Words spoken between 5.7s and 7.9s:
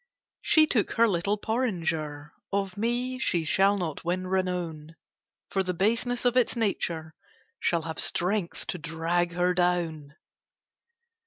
baseness of its nature shall